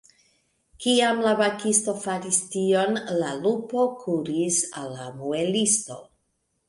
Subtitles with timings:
[0.85, 6.01] Kiam la bakisto faris tion, la lupo kuris al la muelisto.